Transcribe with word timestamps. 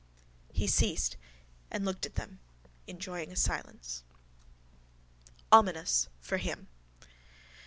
_He 0.55 0.65
ceased 0.65 1.15
and 1.69 1.85
looked 1.85 2.07
at 2.07 2.15
them, 2.15 2.39
enjoying 2.87 3.31
a 3.31 3.35
silence. 3.35 4.03
OMINOUS—FOR 5.51 6.37
HIM! 6.39 6.69